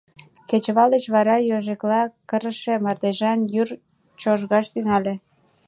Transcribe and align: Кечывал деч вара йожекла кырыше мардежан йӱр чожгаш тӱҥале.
Кечывал 0.49 0.89
деч 0.93 1.05
вара 1.15 1.35
йожекла 1.49 2.01
кырыше 2.29 2.73
мардежан 2.83 3.39
йӱр 3.53 3.69
чожгаш 4.21 4.65
тӱҥале. 4.73 5.13